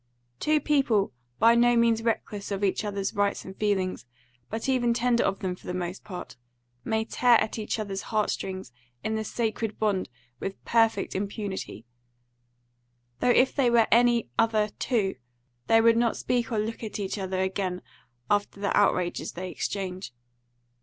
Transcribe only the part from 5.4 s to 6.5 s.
them for the most part,